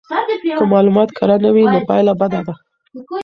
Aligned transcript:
که 0.59 0.65
معلومات 0.73 1.09
کره 1.17 1.35
نه 1.43 1.49
وي 1.55 1.63
نو 1.73 1.79
پایله 1.89 2.13
بده 2.21 2.39
ده. 2.45 2.53